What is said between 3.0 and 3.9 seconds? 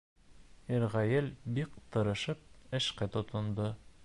тотондо.